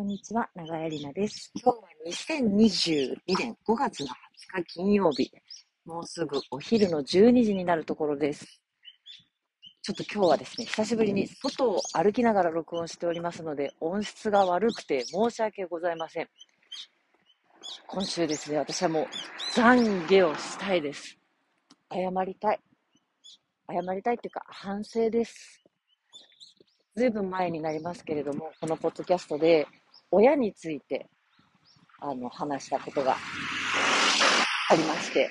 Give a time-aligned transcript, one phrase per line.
[0.00, 0.48] こんにちは。
[0.54, 1.52] 長江里奈です。
[1.62, 4.10] 今日は2022年5月の20
[4.62, 5.30] 日金曜日。
[5.84, 8.62] もうすぐお昼の12時になるところです。
[9.82, 16.28] ちょっと今日はですね、久しぶりに外を歩きながら録音しておりますので、音質が悪くて申し訳ございません。
[17.86, 19.06] 今週ですね、私はもう
[19.54, 21.18] 懺悔をしたいです。
[21.92, 22.60] 謝りたい。
[23.68, 25.62] 謝りたいっていうか、反省です。
[26.96, 29.66] ずいぶん前になりますけれども、このポッドキャストで
[30.10, 31.08] 親について
[32.00, 33.16] あの話したことが
[34.70, 35.30] ありまして、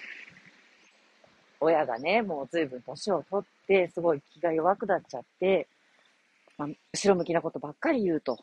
[1.60, 5.68] 親がね、もうずいぶん年を取って、すごい気が弱くなっちゃって、
[6.58, 8.38] まあ、後ろ向きなことばっかり言うと、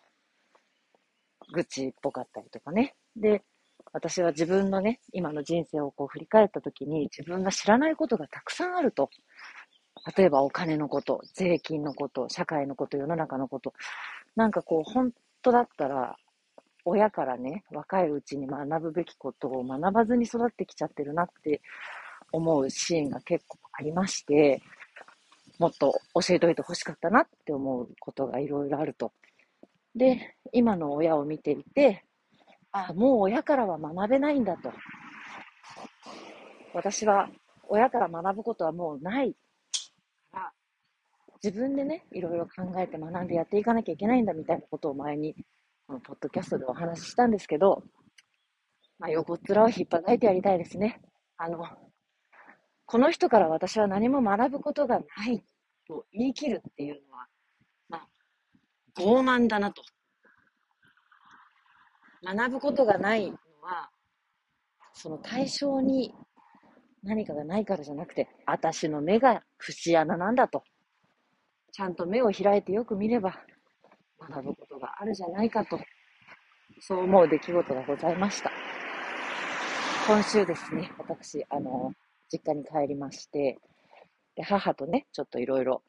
[1.52, 2.94] 愚痴っぽかったりとかね。
[3.14, 3.42] で、
[3.92, 9.10] 私は自分のね、今の人生をこう振り返ったときに、自分が知らないことがたくさんあると。
[10.16, 13.72] 例えばお金のこと、税金のこと、社会のこと、世の中のこと。
[14.34, 16.16] なんかこう、本当だったら、
[16.88, 21.60] 親からね、若いうちに学ぶべきことを学ばずに育ってきちゃってるなって
[22.30, 24.62] 思うシーンが結構ありまして、
[25.58, 29.12] もっと教えておいてほしかったなって思うことがいろいろあると。
[29.96, 32.04] で、今の親を見ていて、
[32.70, 34.72] ああ、もう親からは学べないんだと。
[36.72, 37.28] 私は
[37.68, 39.34] 親から学ぶことはもうない
[40.30, 40.52] から、
[41.42, 45.34] 自分でね、いろいろ考えて学んでやっていかなきゃいけないんだみたいなことを前に、
[45.88, 47.84] ポッドキャストでお話ししたんですけど、
[48.98, 51.00] まあ、横っ面を引っ張いてやりたいですね。
[51.36, 51.64] あの、
[52.86, 55.44] この人から私は何も学ぶことがない
[55.86, 57.26] と言い切るっていうのは、
[57.88, 58.08] まあ、
[59.00, 59.82] 傲慢だなと。
[62.24, 63.90] 学ぶことがないのは、
[64.92, 66.12] その対象に
[67.04, 70.64] 何かがないからじゃなくて、私の目が節穴なんだと。
[71.70, 73.38] ちゃんと目を開いてよく見れば、
[74.18, 74.65] 学ぶこと
[74.98, 75.78] あるじゃないかと。
[76.80, 78.50] そう思う出来事がございました。
[80.06, 81.92] 今週ですね、私、あの、
[82.32, 83.58] 実家に帰りまして、
[84.36, 85.82] で母とね、ちょっといろいろ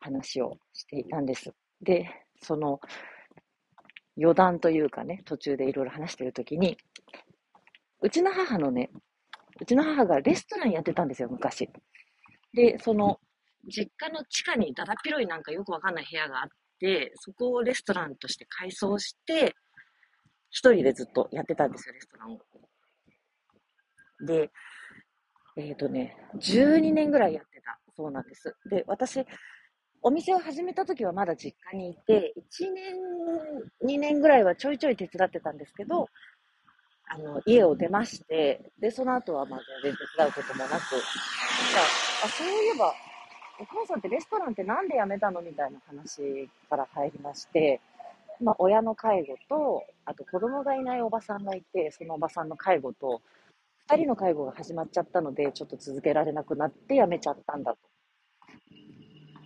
[0.00, 1.52] 話をしていたんです。
[1.82, 2.08] で、
[2.40, 2.80] その
[4.18, 6.78] 余談というかね、途中でいろいろ話してるときに、
[8.00, 8.90] うちの母のね、
[9.60, 11.68] うちの母がレストランやってたんですよ、昔。
[12.54, 13.20] で、その、
[13.66, 16.48] 実家の地下にだだっ広いなんかよくわかんない部屋があっ
[16.84, 19.54] て、そこをレストランとして改装して、
[20.50, 22.40] 一人でずっとやってたんですよ、レストランを。
[24.26, 24.50] で、
[25.56, 28.54] えっ、とね、12年ぐらいやってたそうなんです。
[28.68, 29.24] で、私、
[30.02, 32.94] お店を始めた時はまだ実家にいて、1年、
[33.82, 36.08] 2年ぐらいはちょいちょい手伝ってたんですけど、
[37.06, 40.78] あの、家を出まして、で、その後はまあ全然手伝うこともなく、じゃ
[42.22, 42.94] あ、あ、そういえば、
[43.60, 47.80] お母さんってレストランってなんで辞めたのみたいな話から入りまして、
[48.40, 53.22] まあ、親の介護と、あと子供がいないおばさんがいて、そのおばさんの介護と、
[53.88, 57.78] 二人の介護が始まっちゃったので、ちょっと続けられなくなって辞めちゃったんだと。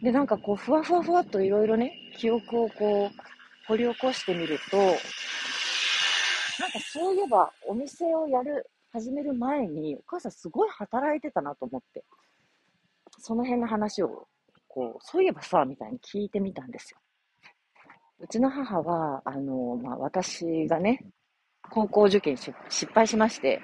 [0.03, 4.95] で、なんかこう、ふわふわふわっといろいろね、記憶をこう、掘り起こしてみると、なん
[6.71, 12.05] かそういえば、お店をやる、始める前に、お母さんすごい働いてたなと思って、
[13.19, 14.29] その辺の話を、
[14.69, 16.99] こう、そういえばさ、みたいに聞いてみたんですよ。
[18.21, 21.05] うちの母は、あの、まあ、私がね、
[21.71, 23.61] 高校受験し失敗しまして、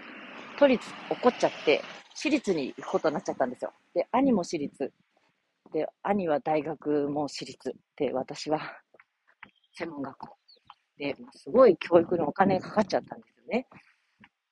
[0.59, 1.83] 都立怒っちゃって、
[2.15, 3.73] 私立に行くことになっちゃったんですよ。
[3.95, 4.93] で、兄も私立。
[5.73, 7.73] で、兄は大学も私立。
[7.97, 8.61] で、私は
[9.77, 10.37] 専門学校。
[10.97, 13.67] で、まあすごい教育にお金かかっちゃったんですよね。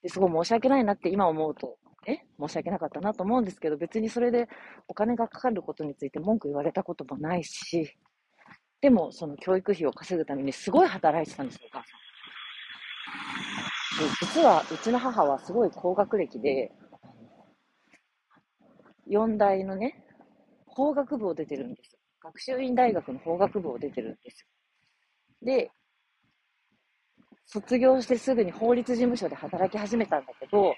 [0.03, 4.49] で、すごい申し訳ないなって今思うと、え申し訳なかったなと思うんですけど、別にそれで
[4.89, 7.97] お金がかかることについて文句言われたこともないし、
[8.81, 12.03] でも、その教育費を稼ぐためにすごい働いてたんですよ、お母さん。
[14.05, 16.73] で実は、うちの母はすごい高学歴で、
[19.07, 20.05] 四大のね、
[20.67, 21.97] 法学部を出てるんです。
[22.21, 24.47] 学習院大学の法学部を出てるんです。
[25.43, 25.71] で、
[27.47, 30.75] 卒業してすぐに法律事務所で働き始めたんだけど、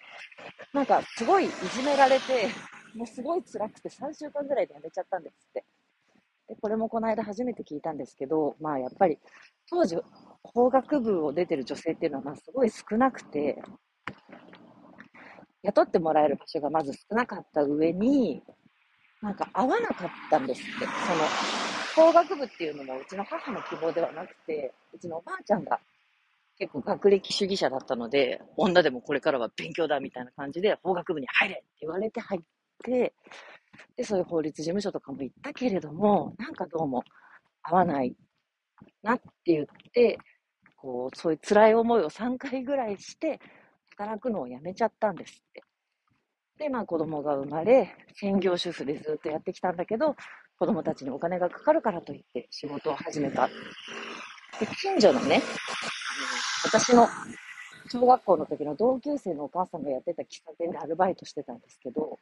[0.72, 2.48] なんかすごいいじめられて、
[2.94, 5.64] もうすごい辛くて3週間ぐらいで辞めちゃったんですって。
[6.48, 9.18] で、これもこの間初めて聞いたんですけど、まあやっぱり
[9.68, 9.96] 当時
[10.42, 13.62] 法学部を出てる女性っていうのはまあすごい少なくて、
[15.62, 18.42] 雇ってもらえる場所がまず少なかった上に、
[19.22, 20.86] なんか合わなかったんですって。
[20.86, 25.80] その、法学部っていうのもうちの母の希望ではなくて、うちのおばあちゃんが
[26.58, 32.40] 結構学歴主義者だったので、女でもこれからは勉強だみたいな感じで法学部に入れって言われて入っ
[32.82, 33.14] て、
[33.96, 37.02] で、そういう法律事務所とかも行ったけれども、なんかどうも
[37.62, 38.14] 合わない
[39.02, 40.18] なって言って、
[40.76, 43.40] こう、そういう辛い思いを3回ぐらいして、
[43.96, 45.62] 働くのをやめちゃったんですって。
[46.58, 50.14] で、まあ子供が生まれ、専業主婦でずっとやってきたんだけど、
[50.58, 53.48] 子供たちにお金がかかるからといって仕事を始めた。
[54.60, 55.42] で、近所のね、
[56.64, 57.08] 私の
[57.90, 62.18] 小学校の時の同級生のお母さんがやってた喫茶店でアルバイトしてたんですけど、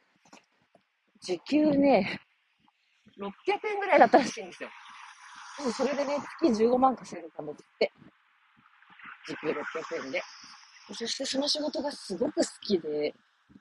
[1.21, 2.19] 時給ね、
[3.17, 3.29] 600
[3.71, 4.69] 円ぐらいだったらしいんですよ。
[5.59, 7.91] でもそれでね、月15万稼ぐためって。
[9.25, 10.21] 時給600円で。
[10.93, 13.13] そしてその仕事がすごく好きで、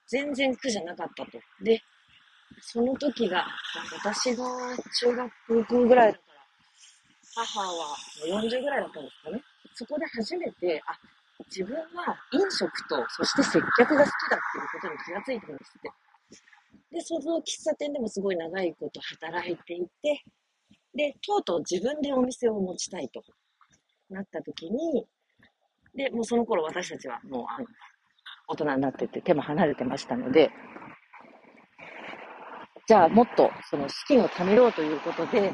[0.09, 1.39] 全然苦じゃなかったと。
[1.63, 1.81] で、
[2.61, 3.47] その時が、
[4.03, 4.45] 私が
[5.01, 6.25] 中学校ぐらいだか
[7.37, 7.97] ら、母は
[8.27, 9.43] 40ぐらいだったんですかね。
[9.75, 10.99] そこで初めて、あ、
[11.47, 15.91] 自分は飲食と、そして接客が好きだっていうことに気がついたんですって。
[16.93, 20.23] で、その喫茶店でもすごい長いこと働いていて、
[20.95, 23.23] で、とうとう自分でお店を持ちたいと
[24.11, 25.07] なった時に、
[25.95, 27.67] で、もうその頃私たちはもうあの
[28.49, 30.51] 大人になってて手も離れてましたので、
[32.87, 35.53] じゃあもっとその資金を貯めようということで、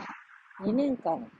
[0.60, 1.30] 2年間、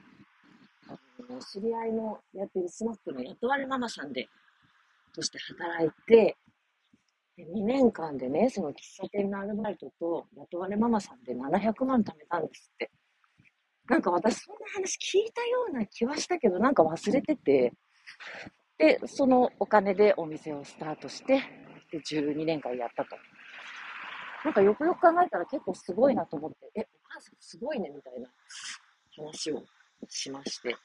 [1.41, 4.29] 知り合いのやってるスナックの雇われママさんで、
[5.15, 6.37] として働いて、
[7.39, 12.91] 2年間でね、その喫茶店のアルバイトと雇われママさんで700万貯めたんですって。
[13.89, 17.73] なんか私そんな話聞いたような気はしたけど、なんか忘れてて、
[18.79, 21.43] で、そのお金でお店をスタートして、
[21.91, 23.17] で、12年間やったと。
[24.45, 28.29] なんかよくよく考えたら結構すごいなと思って、え、お母さんすごいねみたいな
[29.17, 29.63] 話を
[30.09, 30.77] しまして。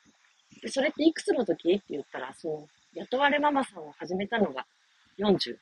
[0.61, 1.73] で、それっていくつの時？
[1.73, 4.65] って言ったら、その、雇われママさんを始めたのが
[5.17, 5.57] 48。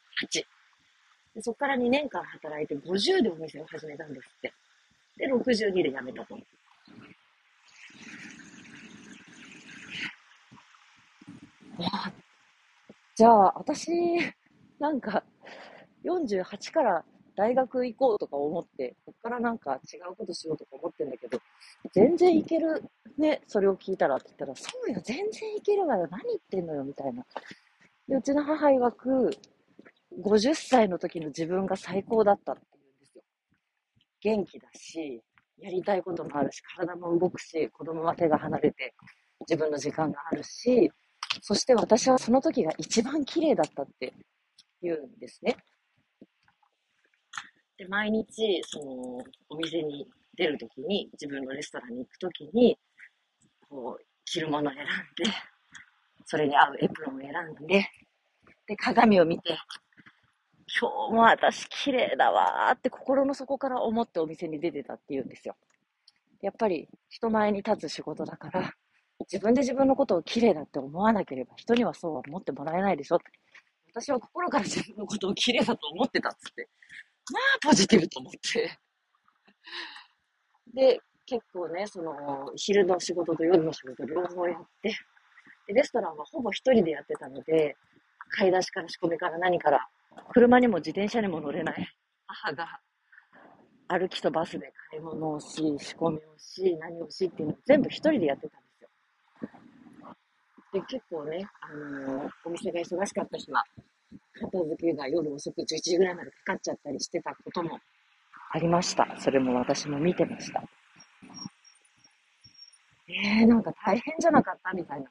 [1.34, 4.54] でそこから2年間働いて50でお店を始めたんですって。
[5.18, 6.36] で、62で辞めたと。
[11.78, 12.12] わ
[13.16, 13.92] じゃあ、私、
[14.80, 15.24] なんか、
[16.04, 17.06] 48から
[17.36, 21.40] 大学行こうとか思って、こっからなんか違うことしようとか思ってんだけど、
[21.94, 22.84] 全然いける
[23.18, 27.26] ね、それを聞いたらって言ったら、そうよ、全然いけるわよ、何言ってんのよ、みたいな。
[28.08, 29.32] で、うちの母曰く、
[30.22, 33.24] 50歳の時の自分が最高だったって言うんですよ。
[34.22, 35.22] 元気だし、
[35.60, 38.94] やりたいこともあるし、体も動くし、子供は手が離れて、
[39.42, 40.92] 自分の時間があるし、
[41.42, 44.14] そして私はその時が一番綺麗だったって
[44.82, 45.56] 言うんですね。
[47.82, 50.08] で、毎日、その、お店に
[50.38, 52.78] 出るときに、自分のレストランに行くときに、
[53.68, 55.32] こう、着るものを選んで、
[56.26, 57.32] それに合うエプロンを選
[57.64, 57.90] んで、
[58.68, 59.58] で、鏡を見て、
[60.80, 65.56] 今日も私綺麗だわーって心の底から思ってお店に出てたって言うんですよ。
[66.44, 68.76] やっぱり人前に立つ仕事だから、
[69.22, 73.26] 自分で自分のことを綺麗だって思わなければ人にはそうは思ってもらえないでしょって。
[73.92, 76.70] 私は心から自分のことを綺麗だと思ってたっつって。
[77.30, 78.80] まあ、ポジティブと思って。
[80.74, 84.96] で、結構ね、その、昼の仕事と夜の仕事両方やって、
[85.68, 87.76] でレストランはほぼ一人でやってたので、
[88.30, 89.88] 買い出しから仕込みから何から、
[90.34, 91.88] 車にも自転車にも乗れない
[92.28, 92.80] 母が、
[93.88, 98.90] 歩きとバスで買い物をし、仕込みをし、何をしっていうのを全部一人でやってたんですよ。
[100.74, 103.64] で、結構ね、あのー、お店が忙しかった日は、
[104.34, 107.80] 片付けが夜遅く11時ぐらいまでかかっちゃったりしてたことも
[108.54, 109.08] ありました。
[109.18, 110.64] それも私も見てました。
[113.08, 115.10] えー、なんか大変じゃなかったみたいな。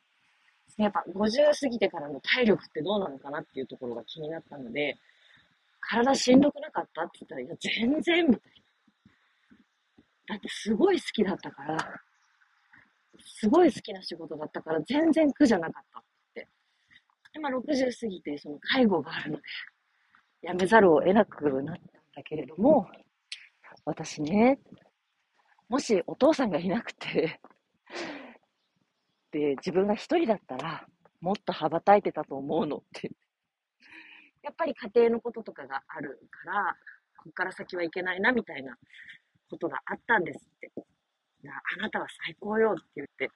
[0.77, 4.97] やっぱ50過ぎてからの体力ってどうなのかなっていうところが気になったので、
[5.81, 8.53] 体しんどくなかったって言ったら、いや、全然みたい
[10.29, 10.35] な。
[10.35, 11.77] だってすごい好きだったから、
[13.19, 16.03] すごい好きな仕事だったから全然苦じゃなかった。
[17.33, 19.43] で、まあ60過ぎてその介護があるので、
[20.49, 22.89] 辞めざるを得なくなったんだけれども、
[23.85, 24.59] 私ね、
[25.69, 27.41] もしお父さんがいなくて
[29.31, 30.87] で、自分が一人だったら、
[31.21, 33.11] もっと羽ばたいてたと思うのって。
[34.43, 36.77] やっぱり家庭のこととかがあるから、
[37.17, 38.77] ここから先はいけないな、みたいな
[39.49, 40.73] ことがあったんですって。
[41.45, 43.31] あなたは最高よって言って、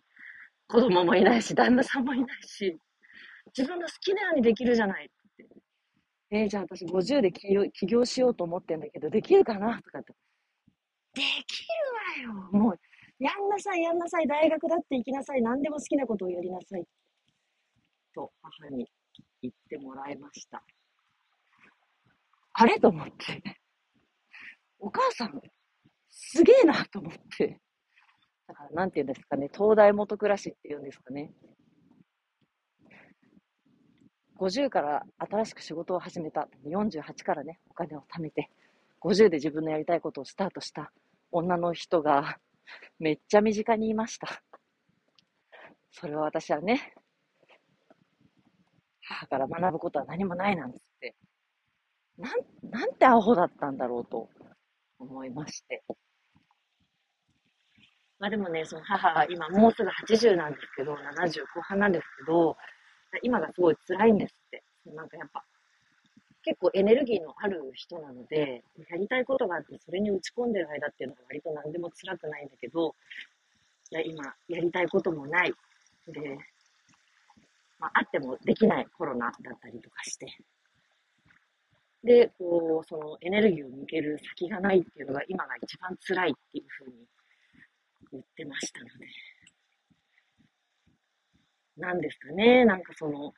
[0.66, 2.76] 子供もいないし、旦那さんもいないし、
[3.56, 5.46] 自分の好きなようにできるじゃないって。
[6.30, 10.12] えー、じゃあ私50で起業しようと思ってんだけど、できるかなとかって。
[11.14, 11.64] でき
[12.24, 12.78] るわよもう、
[13.18, 16.84] やんなさい、やんなさい、大学だって行きなさい、何でも好きなことをやりなさい。
[18.14, 18.90] と、母に
[19.42, 20.64] 言ってもらいました。
[22.54, 22.78] あれ？
[22.80, 23.42] と思って。
[24.78, 25.40] お母さん、
[26.10, 27.60] すげえなと思って。
[28.46, 31.32] だから、なんて言うんですかね、東大元暮らしっていうんですかね。
[34.44, 36.48] 50から新しく仕事を始めた。
[36.66, 38.50] 48からね、お金を貯めて、
[39.00, 40.92] 50で自分のやりたいことをスタートした
[41.32, 42.36] 女の人が、
[42.98, 44.42] めっちゃ身近にいました。
[45.92, 46.94] それは私はね、
[49.00, 51.14] 母から学ぶことは何もないなんつって、
[52.18, 54.28] なん、なんてアホだったんだろうと
[54.98, 55.82] 思いまして。
[58.18, 62.56] まあでもね、その母は今もうすぐ80なんですけど、70後半なんですけど、
[63.22, 64.62] 今がすごい辛いんですって。
[64.86, 65.44] なんかやっぱ、
[66.42, 72.94] 結構エネルギーのある人なので、やりたいことがあって、それに打ち込んでる間っていうのは割と何でも辛くないんだけど、
[73.90, 75.54] いや、今、やりたいこともない。
[76.08, 76.38] で、
[77.78, 80.26] まあ、あってもできないコロナだったりとかして。
[82.02, 86.94] で、こう、そのエネルギーを向ける先がないっていうのが今が一番辛いっていうふうに
[88.12, 88.93] 言ってましたので。
[91.84, 93.34] なんですかね、なんかその、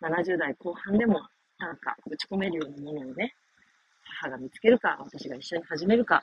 [0.00, 1.20] 70代後半でも、
[1.58, 3.34] なんか打ち込めるようなものをね、
[4.20, 6.22] 母が見つけるか、私が一緒に始めるか、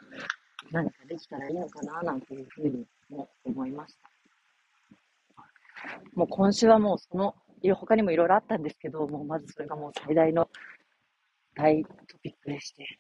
[0.72, 4.10] 何かできたらいいのかな、なんていうふうにも思いました。
[6.16, 7.36] もう今週はもうその、
[7.76, 10.50] 他にもいろいろあったんですけど、もうまずそれがもう最大の
[11.56, 11.90] 大ト
[12.22, 13.00] ピックでして。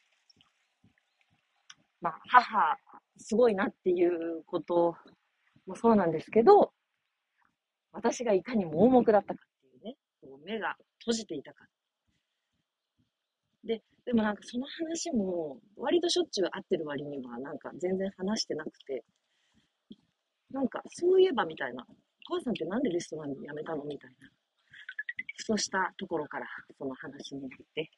[2.01, 2.77] まあ、母、
[3.17, 4.98] すごいなっていうこと
[5.65, 6.73] もそうなんですけど、
[7.94, 11.66] 私がいかに盲目だったかっていうね、こう目が閉じていたか。
[13.64, 19.04] で、でもなんかその話も、割としょっちゅう会ってる割には、なんか全然話してなくて、
[20.52, 21.86] なんかそういえばみたいな、
[22.30, 24.30] お母さんってなんでレストラン辞めたのみたいな、
[25.38, 26.48] そうしたところから
[26.78, 27.90] その話になって、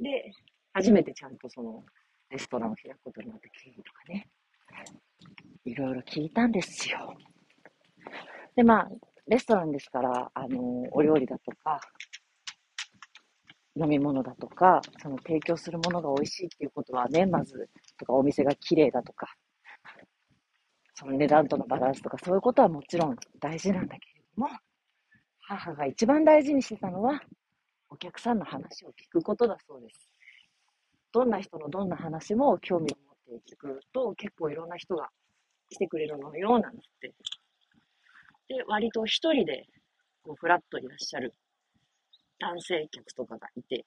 [0.00, 0.32] で、
[0.72, 1.84] 初めてちゃんとその
[2.30, 4.28] レストランを開くことになった経緯とかね、
[5.64, 7.16] いろいろ聞いたんですよ。
[8.60, 8.88] で、まあ、
[9.26, 11.80] レストランですから、あの、お料理だとか、
[13.74, 19.34] 飲み物だとか、その提供するものが美味しいっていうことはね、まず、とかお店が綺麗だとか、
[20.92, 24.48] その値段とのバランスとか、そういうことはもちろん大事なんだけれども、
[25.38, 27.18] 母が一番大事にしてたのは、
[27.88, 30.06] お客さんの話を聞くことだそうです。
[31.12, 32.96] どんな人のどんな話も興味を
[33.30, 35.08] 持って聞くと、結構いろんな人が
[35.70, 37.14] 来てくれるのよう、なんつって
[38.50, 39.64] で、割と一人で、
[40.24, 41.34] こう、フラットいらっしゃる
[42.40, 43.84] 男性客とかがいて、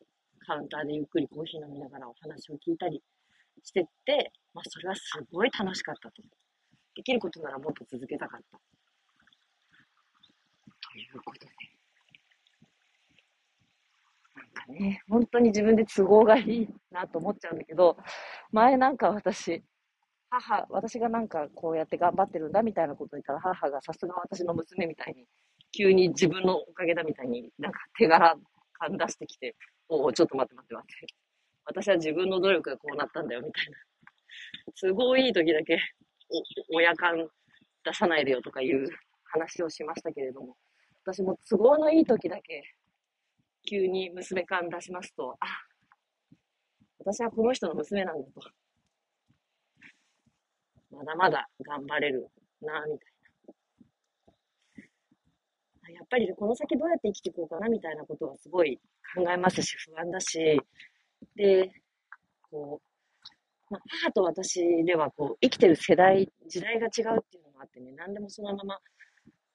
[0.48, 3.04] カウンターでゆっくりコーヒー飲みながらお話を聞いたり
[3.62, 5.02] してって、まあ、それはす
[5.34, 6.24] ごい楽しかったと。
[6.96, 8.58] できることならもっと続けたかった。
[10.94, 11.52] ということで。
[14.36, 17.98] なんかね、本当に自分で都合がいいなと思っちゃうんだけど、
[18.52, 19.62] 前なんか私、
[20.40, 25.26] 母、私がなんかこうやって頑張ってるんだみたいなことを言ったら、母がさすが私の娘みたいに、
[25.72, 28.36] 急に自分のおかげだみたいになんか手柄
[28.74, 29.56] 感出してきて、
[29.90, 31.16] おお、ちょっと待って待って待って。
[31.66, 33.78] 私は自分の努力がこうなったんだよみたいな。
[34.82, 35.80] 都合いい時だけ、
[36.74, 37.28] 親感
[37.86, 38.88] 出さないでよとかいう
[39.26, 40.56] 話をしましたけれども、
[41.06, 42.64] 私も都合のいい時だけ、
[43.70, 45.46] 急に娘感出しますと、あ、
[47.00, 48.63] 私はこの人の娘なんだと。
[50.94, 52.30] まだまだ頑張れる
[52.62, 53.14] な、みたい
[55.84, 55.92] な。
[55.94, 58.80] やっぱりこの先どうやって生きていこうかな、みたいなことはすごい
[59.16, 60.62] 考えますし、不安だし、
[61.36, 61.72] で、
[62.50, 62.82] こ
[63.70, 68.80] う、まあ、母と私ではこう生きてる世代、時代が違うっていうのもあってね、何でもそのまま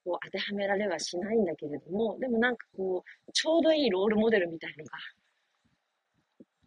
[0.05, 4.91] こう当てはめられはしないんだけれども、でもなんかこう、ちょうどいいロールモデルみたいのが、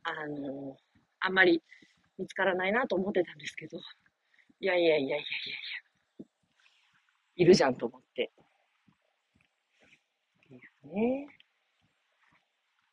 [0.03, 0.77] あの、
[1.19, 1.61] あんまり
[2.17, 3.79] 見つからないなと思ってたんですけど、
[4.61, 5.19] いやいやいやいやいやい
[6.19, 6.25] や。
[7.35, 8.31] いるじゃんと思って。
[10.93, 11.27] ね。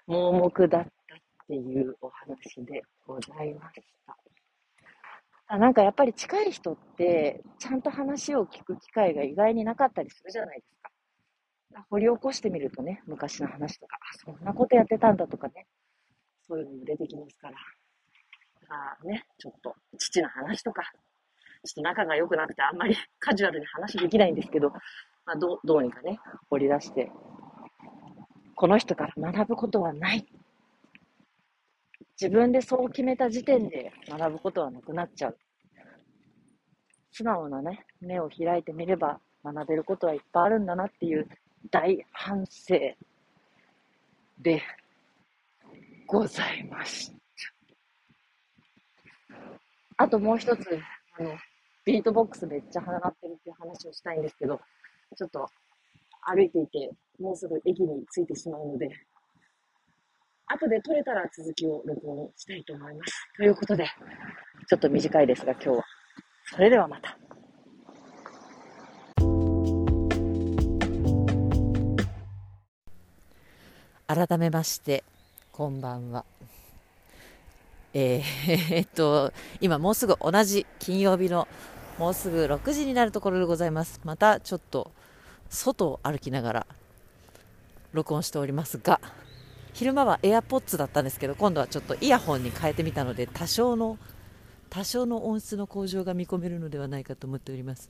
[0.07, 4.17] 盲目だったっていうお話でございました。
[5.49, 11.85] あなんかやっぱり近い人って、ちゃんと話を聞く機会が意外になかったりするじゃないですか。
[11.91, 15.67] 掘り起こしてみるとね、昔の話とか、あ、そんなことやってたんだとかね、
[16.49, 17.59] そういうのも出てきますから。
[18.71, 20.83] あね、ちょっと父の話とか、
[21.65, 26.19] ちょっと仲が良くなくてあんまり カジュアルに話できないんですけど、まあ、どどうにかね、
[26.51, 27.11] 掘り出して、
[28.55, 30.27] この人から学ぶことはない。
[32.21, 35.39] 自分でそう決めた時点で学ぶことはなくなっちゃう。
[37.13, 41.29] 素直なね、目を開いてみれば学べることはいっぱいあるんだなっていう
[41.71, 42.75] 大反省
[44.41, 44.63] で
[46.07, 47.19] ございました。
[50.01, 50.81] あともう一つ、
[51.19, 51.37] あの、
[51.85, 54.61] ビートボックスめっちゃ鼻鳴ってるっていう話をしたいんですけど、
[55.17, 55.49] ちょっと
[56.23, 58.89] 歩いていてもうすぐ駅に着いてしまうので、
[60.47, 63.29] 後で撮れたら続きを録音したいと思います。
[63.37, 63.87] ということで、
[64.69, 65.85] ちょっと短いですが今日は。
[66.53, 67.19] それではまた。
[74.07, 75.05] 改めまして、
[75.53, 76.25] こんばんは。
[77.95, 81.49] えー、 えっと、今もうすぐ同じ金曜日の
[81.99, 84.01] もうすぐ6時になるところでございます。
[84.05, 84.93] またちょっと
[85.49, 86.67] 外を歩きながら
[87.93, 89.01] 録音しておりますが、
[89.79, 93.97] 昼間は AirPods だったんですけど今度はちょっとイヤホンに変えてみたので多少の
[94.71, 97.89] 多少の音質の向上が見込めるのではないかと思っております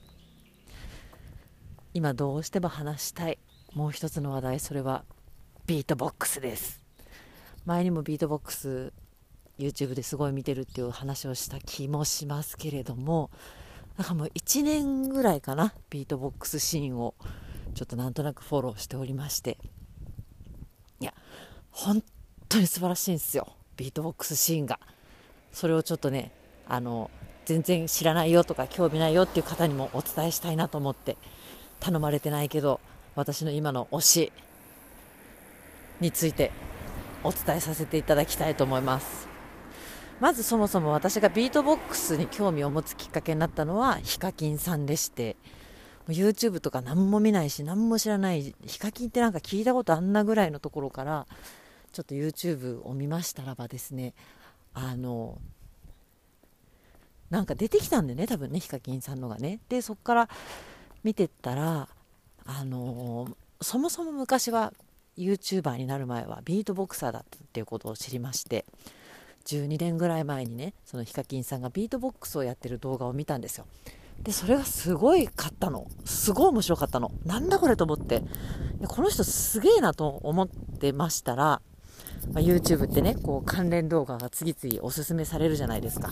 [1.95, 3.39] 今どうしても話したい
[3.73, 5.05] もう一つの話題それは
[5.67, 6.83] ビートボックスです
[7.65, 8.93] 前にもビートボックス
[9.59, 13.31] YouTube ですごい見てるっていう話をした気もしますけれども
[13.97, 17.15] なんかもう1年ぐらいかなビートボックスシーンを
[17.75, 19.59] ちょっとなんとなくフォローしておりまして。
[21.01, 21.15] いや
[21.71, 22.03] 本
[22.49, 24.79] 当に素晴らしいんですよビートボックスシーンが。
[25.53, 26.33] それをちょっとね
[26.69, 27.11] あの
[27.47, 31.17] 全然知らないよとか興味ないよっていう方にもお伝えしたいなと思って
[31.81, 32.81] 頼まれてないけど
[33.15, 34.33] 私の今の推し
[36.01, 36.53] について
[37.25, 39.28] お伝えさせていただきたいと思います。
[40.21, 45.37] まずそもそも私がビートボックスに興味を持つきっかけになったのはヒカキンさんでして。
[46.09, 51.27] YouTube とか何も見ないし何も知らないヒカキンってなんか聞いたことあんなぐらいのところから
[51.93, 54.15] ちょっと YouTube を見ましたらばですね
[54.75, 55.39] あの
[57.31, 59.61] なんか出てきたんでね多分ねヒカキンさんのがね。
[59.69, 60.29] でそこから
[61.05, 61.89] 見てったら
[62.47, 63.29] あの
[63.61, 64.73] そもそも昔は
[65.19, 68.65] YouTuber になる前はビートボクサーだったっていうことを知りまして。
[69.49, 73.67] 12年ぐらい前にねそのヒカキンさんがビートボックスをやってる動画を見たんですよ。
[74.23, 75.87] でそれがすごい買ったの。
[76.05, 77.13] すごい面白かったの。
[77.25, 78.23] なんだこれと思って。
[78.87, 81.61] この人すげえなと思ってましたら
[82.33, 86.11] まあ、YouTube ってね、こう関連動画が次々おすすめされるじゃないですか。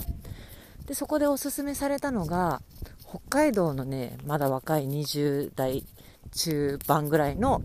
[0.85, 2.61] で、そこでおすすめされたのが、
[3.07, 5.85] 北海道のね、まだ若い20代
[6.31, 7.61] 中盤ぐらいの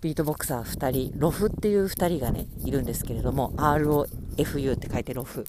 [0.00, 5.44] ビートボクサー2人、ロフっていう2人がね、いるんですけれども、ROFU って書いてロフ。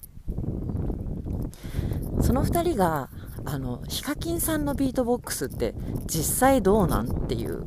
[2.20, 3.10] その2人が、
[3.44, 5.74] あの、ヒカキンさんのビートボックスって
[6.06, 7.64] 実際どうなんっていう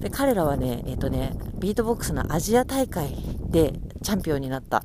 [0.00, 3.14] で彼らはね、えっ、とね、ビートボックスのアジア大会
[3.50, 4.82] でチャンピオンになった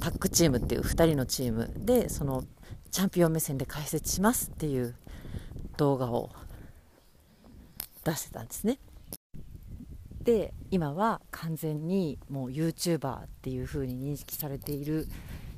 [0.00, 2.42] タッグチームっていう2人のチームでその
[2.90, 4.96] チャンピオン目線で解説しますっていう
[5.76, 6.30] 動画を
[8.10, 8.78] 出してたんですね。
[10.22, 15.06] で今は完全にもう YouTuber っていう風に認識されている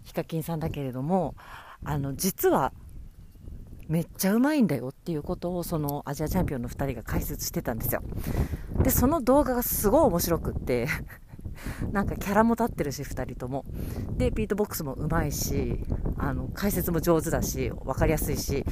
[0.04, 1.34] ヒカキンさんだけれども
[1.84, 2.72] あの実は
[3.88, 8.02] めっちゃうまいんだよっていうことをそのアジアチャンピオンの2人が解説してたんですよ
[8.84, 10.86] でその動画がすごい面白くって
[11.92, 13.64] なんかキャラも立ってるし2人とも。
[14.16, 15.80] でビートボックスもうまいし
[16.18, 18.64] あの解説も上手だし分かりやすいし。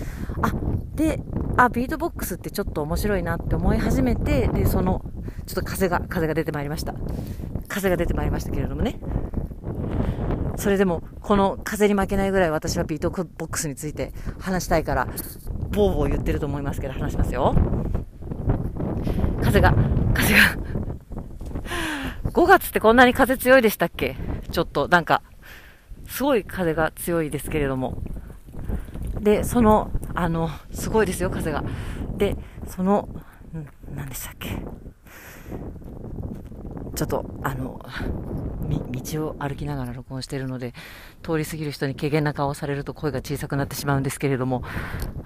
[0.43, 0.53] あ
[0.95, 1.21] で
[1.57, 5.05] あビートボックスってちょっと面白いなって思い始めてでその
[5.47, 6.95] ちょっと風が風が出てまいりました。
[7.69, 8.99] 風が出てまいりましたけれどもね。
[10.59, 15.07] それでも、この風に負けないぐらい私はビートボックスについて話したいから、
[15.71, 17.55] ボーボー言ってると思いますけど、話しますよ。
[19.41, 19.73] 風が、
[20.15, 20.68] 風が。
[22.39, 24.17] 5月ってこんなに風強いでしたっけ？
[24.53, 25.23] ちょっと、なんか、
[26.07, 28.01] すごい風が強いですけれども。
[29.19, 31.65] で、その、あの、すごいですよ、風が。
[32.17, 32.37] で、
[32.69, 33.09] その、
[33.93, 34.51] 何でしたっけ？
[36.95, 37.85] ちょっと、あの、
[38.93, 40.75] 道を歩きながら録音しているので、
[41.25, 44.63] 通り過ぎる人に軽減な顔をされると声が小さくなってしまうんですけれども、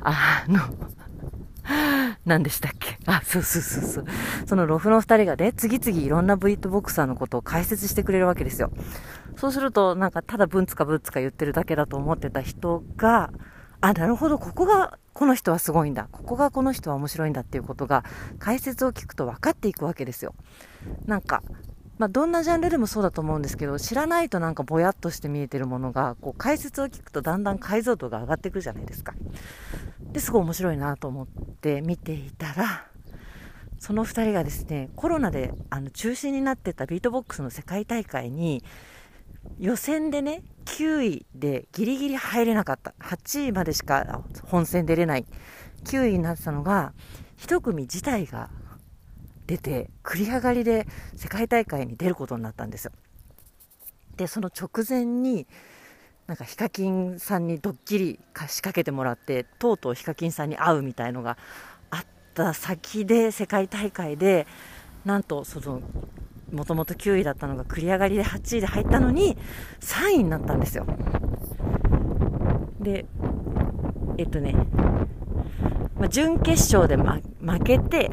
[0.01, 0.61] あの、
[2.25, 2.99] 何でしたっけ？
[3.07, 4.05] あ、そうそうそうそう。
[4.47, 8.71] そのロフの二人がね、次々いろんなビートボクサーのことを解説してくれるわけですよ。
[9.37, 13.33] そうすると、なんかただブンツかブンツか言ってるだけだと思ってた人が、
[13.81, 16.09] あ、なるほど、ここがこの人はすごいんだ。
[16.13, 18.05] ここがこの人は面白いんだっていうことが
[18.39, 20.35] 解説を聞くと分かっていくわけですよ。
[21.07, 21.43] なんか、
[21.99, 29.15] まあ、どんなジャンルでもそうだと思うんですけど、知らないとなんかぼやっとして見えてるものが、こう解説を聞くとだんだん解像度が上がってくるじゃないですか。
[30.13, 31.27] で、すごい面白いなと思っ
[31.62, 32.87] って見ていたら、
[33.79, 38.64] その2人がですね、コロナであの中止になってたビートボックスの世界大会に、
[39.61, 42.94] 予選でね、9位でギリギリ入れなかった。
[42.98, 45.27] 8位までしか本戦出れない。
[45.85, 46.94] 9位になってたのが、
[47.38, 48.51] 1組自体が
[49.46, 52.92] 出て、繰り上がりで世界大会に出ることになったんですよ。
[54.16, 55.46] で、その直前に、
[56.33, 61.37] なんかヒカキンさんにドッキリ仕掛けてもらって、とうとうヒカキンさんに会うみたいのが
[61.90, 64.47] あった先で、世界大会で、
[65.05, 65.83] なんとその
[66.51, 69.37] もともと9位だったのが繰り上がりで8位で入ったのに
[69.81, 70.87] 3位になったんですよ。
[72.81, 73.05] で
[74.16, 74.55] えっとね、
[75.99, 78.11] まあ、準決勝で、ま、負けて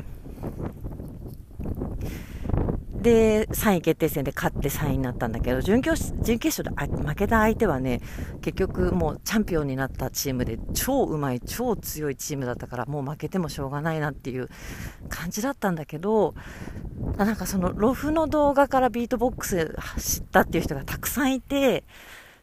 [3.01, 8.01] で、3位決定戦で勝って3位になったんだけど、準決準決勝で負けた相手はね、
[8.41, 14.49] 結局もうチャンピオンになったチームで超うまい、超強いチームだったから、もう負けてもしょうがないなっていう
[15.07, 16.35] 感じだったんだけど、
[17.17, 21.85] なんかそのロフの動画からビートボックス知ったっていう人がたくさんいて、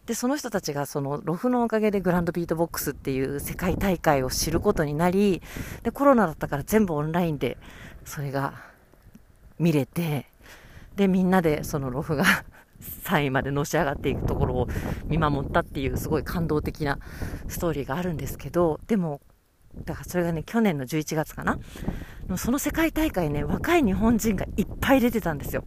[0.06, 5.42] で、その人たちがそのロフのおかげでグランドビートボックスっていう世界大会を知ることになり、
[5.82, 7.58] で、コロナだったから全部オンラインで
[8.06, 8.54] それが
[9.58, 10.26] 見れて、
[10.96, 12.24] で、みんなでそのロフが
[13.04, 14.68] 3位までのし上がっていくところを
[15.06, 16.98] 見守ったっていうすごい感動的な
[17.48, 19.20] ストーリーがあるんですけど、でも、
[19.85, 21.59] だからそれがね、去年の11月かな？
[22.37, 25.64] その世界大会ね、若い日本人がいっぱい出てたんですよ。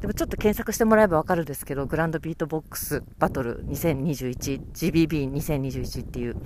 [0.00, 6.36] でもちょっと検索してもらえばわかるんですけど、グランドビートボックスバトル2021、GBB2021 っていう。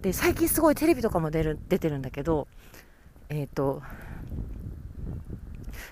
[0.00, 2.46] で、最近すごいテレビとかも出る出てるんだけど、
[3.28, 3.82] えっ、ー、と、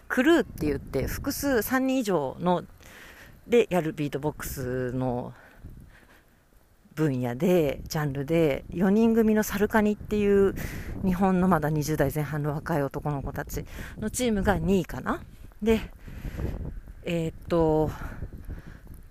[0.08, 2.64] クルーって言って複数3人以上の
[3.46, 5.32] でやるビートボックスの
[6.94, 10.54] 分野でジャンルで4人組のサルカニっていう
[11.04, 13.64] 日本のまだ20代前半の若い男の子たち
[13.98, 15.22] のチームが2位かな。
[15.62, 15.80] で
[17.04, 17.90] えー、っと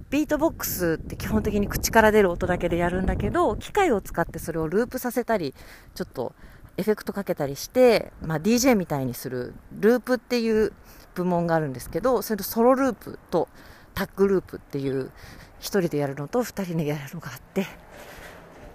[0.09, 5.53] ビートボックスって基本的に口から出る音だけでやるんだけど機械を使ってそれをループさせたり
[5.95, 6.33] ちょっと
[6.77, 10.73] エフェクトかけたりして、まあ、DJ みたいにするループっていう
[11.15, 13.49] 部門があるんですけどそれとソロループと
[13.93, 15.11] タッグループっていう
[15.59, 17.67] 1人でやるのと2人でやるのがあって。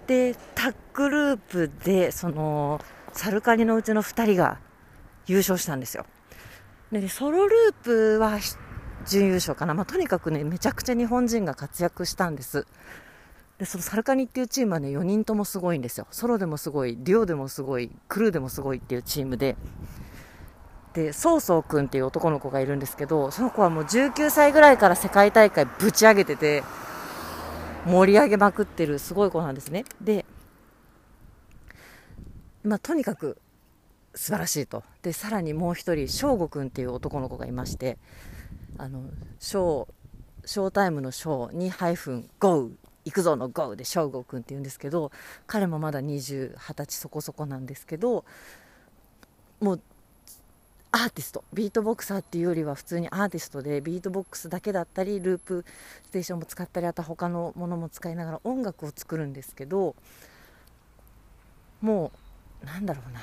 [0.07, 2.79] でタッグループでその
[3.11, 4.57] サルカニのうちの2人が
[5.25, 6.05] 優勝したんですよ。
[6.91, 8.39] でソロループは
[9.05, 12.65] 準優勝かな、まあ、とにかくねめちゃくちゃ日本人が活躍したんです。
[13.57, 16.07] でそのサルカニっていうチームはね4人ともすごいんですよ。
[16.11, 19.55] ソロでもすごいデュオでもすごいクルーでもすごいっていうチームで。
[20.93, 26.63] でソーソー君っていう男の子がいるんですけどその子はもう19歳ぐらいから世界大会ぶち上げてて
[27.85, 29.85] 盛り上げまくってるすごい子なんですね。
[30.01, 30.25] で、
[32.63, 33.37] まあ、とにかく
[34.15, 34.83] 素晴らしいと。
[35.01, 37.97] でさらにもう1人翔吾君っていう男の子がいまして
[38.77, 39.03] あの
[39.39, 39.89] ショー
[40.45, 42.69] ショータイムのショーにハイフンゴー
[43.07, 45.11] 行くぞのゴーで翔吾君って言うんですけど
[45.47, 48.25] 彼もまだ20、20歳そこそこなんですけど
[49.61, 49.81] もう
[50.91, 55.63] アーティストビートボクサーっていうよりは普通にアーティストでビートボックスだけだったりループ
[56.03, 59.95] ステーションも使ったりあと他のものも使いながら音楽を作るんですけど
[61.81, 62.11] も
[62.61, 63.21] うなんだろうな。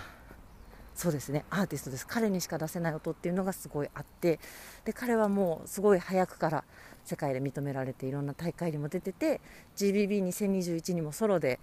[0.94, 1.44] そうですね。
[1.50, 2.06] アーティストです。
[2.06, 4.38] 彼にしか出せない音っていうのがすごいあって
[4.84, 6.64] で彼はもうすごい早くから
[7.04, 9.40] 世界で認められていろんな大会にも出てて
[9.76, 11.60] GBB2021 にもソロで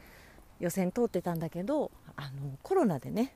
[0.59, 3.35] 予選通ってたんだけどあのコロナでね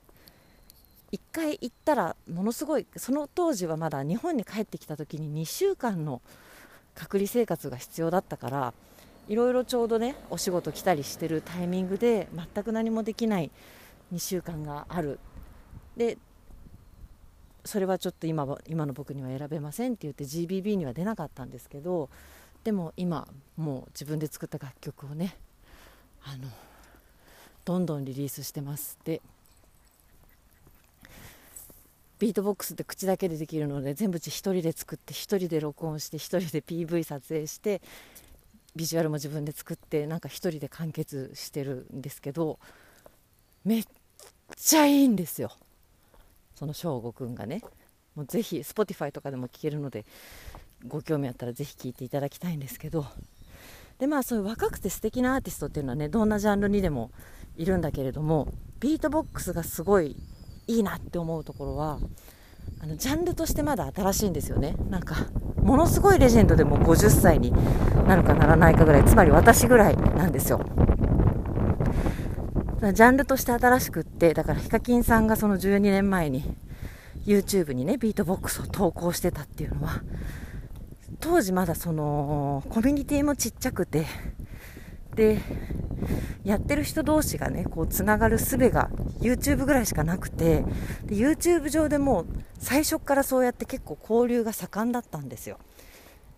[1.11, 6.21] 1回行ったらものすごいその当時はまだ日本に帰ってきた時に2週間の
[6.93, 8.73] 隔離生活が必要だったから
[9.27, 13.49] いろいろちょうどねお仕事来たりしてるタイミングで全く何もできない
[14.13, 15.19] 2週間がある
[15.97, 16.17] で
[17.63, 22.09] それはちょっと今今の僕には選べませんって言って GBB には出なかったんですけど
[22.63, 23.27] でも今
[23.57, 25.37] もう自分で作った楽曲をね
[26.23, 26.49] あの
[27.63, 29.21] どんどんリリースしてますで
[32.19, 37.81] ビートボックスって口だけでできるので全部1人で作って1人で録音して1人で PV 撮影して
[38.75, 42.59] ビジュアルも自分で作ってなんか1人で完結してるんですけど
[43.63, 43.85] めっ
[44.55, 45.51] ちゃいいんですよ。
[46.55, 47.61] その翔吾くんがね
[48.15, 50.05] もうぜひ Spotify とかでも聴けるので
[50.87, 53.05] ご興味あったらぜひ聴いていただきたいんですけど。
[53.99, 57.11] でまあそういう若くて素敵なアーティストっていうのはねどんなジャンルにでも
[57.55, 58.49] いるんだけれども
[58.81, 60.17] ビートボックスがすごい
[60.67, 61.99] いいなって思うところは
[62.81, 64.75] あのジャンルとしてまだ新しいんですよね。
[64.89, 65.15] なんか
[65.61, 67.53] ものすごいレジェンドでも50歳に
[68.05, 70.59] なるかならないかぐらいつまり私ぐらいなんですよ。
[72.93, 76.43] ジャンルとして新しくってだからヒカキンさんがその12年前に
[77.25, 80.01] YouTube にねビートボックスを投稿してたっていうのは
[81.19, 84.05] 当時まだそのコミュニティもちっちゃくて
[85.15, 85.39] で
[86.43, 90.63] やってる人同士がねこうつながる術が YouTube ぐらいしかなくて
[91.05, 92.25] で YouTube 上でも
[92.59, 95.57] 最初からそうやって結構交流が盛んだったんですよ。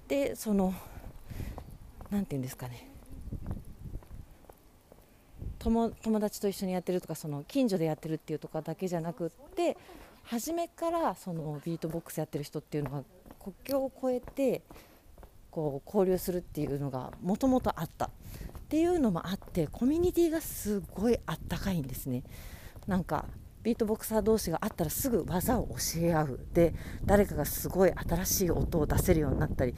[0.08, 0.74] でその
[2.10, 2.90] 何て言うんですかね
[5.70, 9.78] 友達と一緒にやってるとかその近所でやってるっていうとかだけじゃなくって
[10.24, 13.04] 初めからそのビートボックスやってる人っていうのが
[13.40, 14.62] 国境を越えて
[15.52, 18.10] こう交流するっていうのがもともとあった。
[18.68, 22.24] っていうのもあってコミュニティがすごいあったかいんですね。
[22.86, 23.24] なんか
[23.68, 26.40] ビートボクサー同士があったらすぐ技を教え合う。
[26.54, 29.76] で誰かがすごい新しい音を出せるようになったり。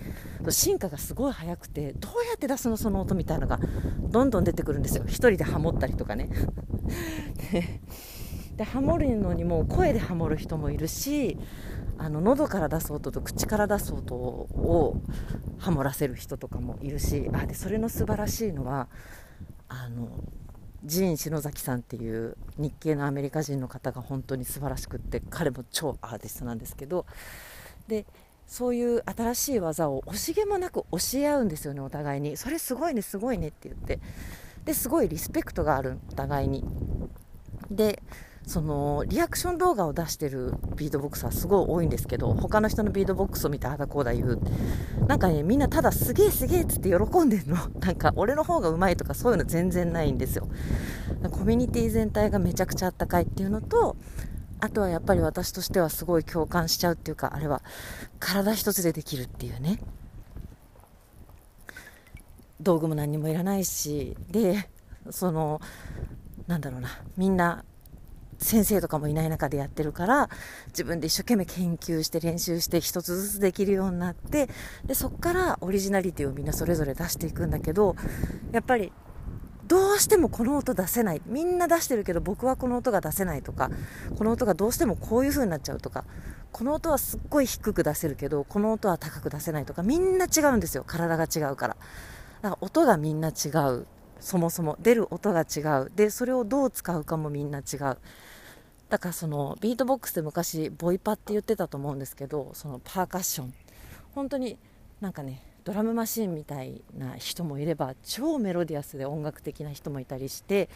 [0.51, 3.59] 進化がすごい速くてどうやって出すのその音みたいなのが
[3.99, 5.05] どんどん出てくるんですよ。
[5.05, 6.29] 1人でハモったりとかね。
[8.57, 11.39] でハモるのにも声でハモる人もいるし
[11.97, 15.01] あの喉から出す音と口から出す音を
[15.57, 17.27] ハモらせる人とかもいるし。
[17.33, 18.87] あでそれの素晴らしいのは
[19.67, 20.09] あの
[20.85, 27.05] ジーン篠崎さんっていう日系のアメリカ人の方が本当に素晴らしくって彼も超アーティストなんですけど
[27.87, 28.05] で
[28.47, 32.35] そういう新しい技を惜しげもなく教え合うんですよねお互いに。
[32.35, 33.99] それすごいねすごいねって言って。
[34.65, 36.63] ですごいリスペクトがあるお互いに。
[37.69, 38.01] で
[38.45, 44.39] そのリアクション動画を出してるビートボックスはすごい多いんですけど他の人のビートボックスを見てあだこうだ言う。
[45.07, 47.57] なんかねみんなただすげえすげえっつって喜んでるの。
[47.79, 50.47] なんか俺の方がうまいとかそういうの全然ないんですよ。
[51.31, 53.95] コミュニティ全体がめちゃくちゃあったかいっていうのと
[54.61, 57.61] あとはやっぱり私としてはすごい共感しちゃうっていうかあれは
[58.19, 59.79] 体一つでできるっていうね。
[62.61, 64.69] 道具も何にもいらないしで
[65.11, 65.61] その
[66.47, 66.89] なんだろうな。
[67.15, 67.63] みんな
[68.39, 70.29] 先生とかもいない中でやってるから
[70.67, 74.49] 自分で一生懸命研究して練習して一つずつできるようになって
[74.85, 77.95] でそこからオリジナリティをみんなそれぞれ出していくんだけど
[78.51, 78.91] やっぱり
[79.67, 81.21] どうしてもこの音出せない。
[81.27, 83.69] みんな出してるけど僕はこの音が出せないとか
[84.17, 86.05] この音がどうしてもこういう風になっちゃうとか
[86.51, 90.83] この音はすっごい低く出せるけどこの音は高く出せないとかみんな違うんですよ。
[90.87, 91.77] 体が違うから。
[92.41, 93.85] だから音がみんな違う。
[94.19, 94.75] そもそも。
[94.81, 95.91] 出る音が違う。
[95.95, 97.97] でそれをどう使うかもみんな違う。
[98.89, 103.53] だからそのビートボックスで昔ボイパって言ってたと思うんですけどそのパーカッション。
[104.15, 104.57] 本当に
[104.99, 110.67] なんかねドラムマシンみたいな人もいれば超メロディアスで音楽的な人もいたりして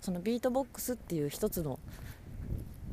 [0.00, 1.78] そのビートボックスっていう一つの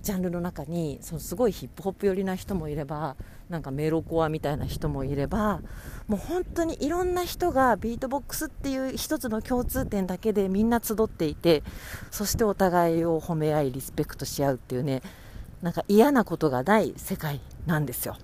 [0.03, 3.15] ジャンルの中にそのすごいヒップホップ寄りな人もいれば
[3.49, 5.61] なんかメロコアみたいな人もいれば
[6.07, 11.63] もう本当にいろんな人がビートボックスっていう一つの共通点だけでみんな集っていて
[12.11, 15.01] そしてお互いを褒め合いリスペクトし合うっていうね
[15.61, 18.17] なんか嫌なことがない世界なんですよ。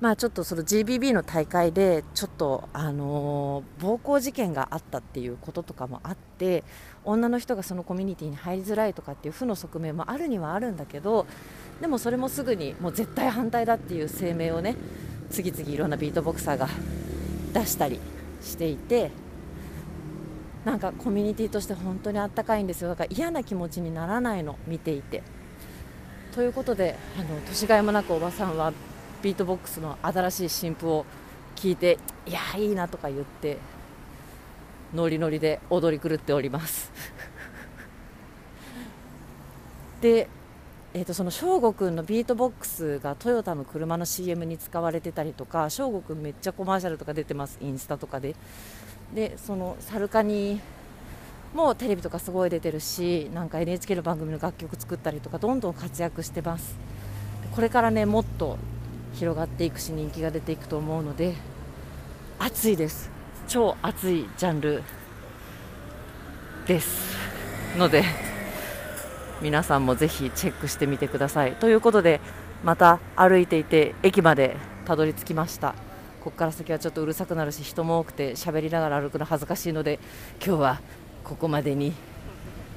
[0.00, 6.62] まあちょっとその GBB の大会でちょっとあの、暴行事件があったっていうこととかもあって
[7.04, 11.26] 女の人がそのコミュニティに入りづらいとかっていう負の側面もあるにはあるんだけど
[11.80, 14.76] でもそれもすぐにもう絶対反対だっていう声明をね
[15.30, 16.68] 次々いろんなビートボクサーが
[17.52, 18.00] 出したり
[18.40, 19.10] していて
[20.64, 22.88] なんかコミュニティとして本当にあったかいんですよ。
[22.88, 25.22] だから嫌な気持ちにならないの見ていて。
[26.34, 28.72] ということであの年がいもなくおばさんは
[29.22, 31.06] ビートボックスの新しい新譜を
[31.54, 33.58] 聞いていやいいなとか言って
[34.94, 36.90] ノリノリで踊り狂っております。
[40.00, 40.28] で、
[40.96, 48.36] えーと、その翔吾君のビートボックスがトヨタの車の CM に使われてたりとか翔吾君めっちゃコマーシャルとか出てますインスタとかで。
[49.12, 50.60] でそのサルカニ
[51.52, 56.76] もテレビとかすごい出てるしなんか NHK の番組の楽曲作ったりとかどんどん活躍してます。
[57.52, 58.56] これからねもっと
[59.14, 61.34] 広がっていくし人気が出ていくと思うので
[62.38, 63.10] 熱いです。
[63.48, 64.84] 超熱いジャンル
[66.68, 67.16] です。
[67.76, 68.33] ので
[69.44, 71.52] 皆さんもぜひチェックしてみてください。
[71.56, 72.22] ということで
[72.64, 75.74] また歩いていて駅までたどり着きました。
[76.24, 80.00] ここから先はちょっとうるさくなるし人も多くて喋りながら歩くの恥ずかしいので
[80.42, 80.80] 今日は
[81.24, 81.92] ここまでに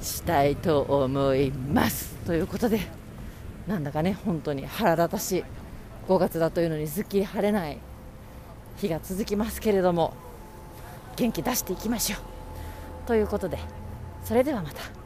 [0.02, 2.14] したいと思います。
[2.26, 2.80] ということで
[3.66, 5.44] なんだかね本当に腹立たしい。
[6.06, 7.78] 5月だというのにすっきり晴れない
[8.76, 10.12] 日が続きますけれども
[11.16, 12.18] 元気出していきましょう。
[13.06, 13.58] ということで
[14.22, 14.97] それではまた。